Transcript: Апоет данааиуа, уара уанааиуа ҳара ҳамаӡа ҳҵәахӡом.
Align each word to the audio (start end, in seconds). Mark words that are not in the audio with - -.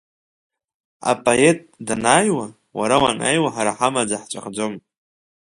Апоет 1.11 1.59
данааиуа, 1.85 2.47
уара 2.77 2.95
уанааиуа 3.03 3.53
ҳара 3.55 3.77
ҳамаӡа 3.79 4.21
ҳҵәахӡом. 4.21 4.73